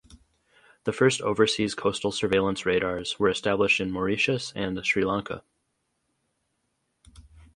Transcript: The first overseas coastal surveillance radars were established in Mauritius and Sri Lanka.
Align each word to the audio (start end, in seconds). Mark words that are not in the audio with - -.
The 0.85 0.93
first 0.93 1.21
overseas 1.21 1.75
coastal 1.75 2.11
surveillance 2.11 2.65
radars 2.65 3.19
were 3.19 3.29
established 3.29 3.79
in 3.79 3.91
Mauritius 3.91 4.51
and 4.55 4.83
Sri 4.83 5.05
Lanka. 5.05 5.43